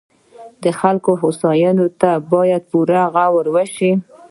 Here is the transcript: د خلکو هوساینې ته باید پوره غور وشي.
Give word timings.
د 0.63 0.65
خلکو 0.79 1.11
هوساینې 1.21 1.87
ته 2.01 2.11
باید 2.33 2.61
پوره 2.71 3.03
غور 3.13 3.45
وشي. 3.55 3.91